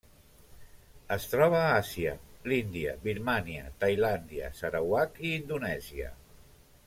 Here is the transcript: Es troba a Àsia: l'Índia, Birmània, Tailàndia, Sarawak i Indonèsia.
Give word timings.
Es 1.15 1.27
troba 1.33 1.59
a 1.65 1.75
Àsia: 1.81 2.13
l'Índia, 2.53 2.95
Birmània, 3.05 3.67
Tailàndia, 3.85 4.49
Sarawak 4.61 5.23
i 5.31 5.37
Indonèsia. 5.43 6.11